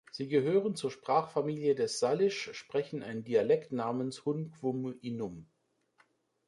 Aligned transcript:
Sie 0.09 0.27
gehören 0.27 0.75
zur 0.75 0.89
Sprachfamilie 0.89 1.75
des 1.75 1.99
Salish, 1.99 2.49
sprechen 2.53 3.03
einen 3.03 3.23
Dialekt 3.23 3.71
namens 3.71 4.21
Hun’qum’i’num. 4.25 5.45